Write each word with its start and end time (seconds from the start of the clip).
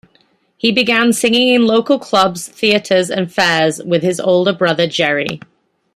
He 0.57 0.71
began 0.71 1.13
singing 1.13 1.49
in 1.49 1.67
local 1.67 1.99
clubs, 1.99 2.47
theaters, 2.47 3.11
and 3.11 3.31
fairs 3.31 3.83
with 3.83 4.01
his 4.01 4.19
older 4.19 4.51
brother, 4.51 4.87
Jerry. 4.87 5.39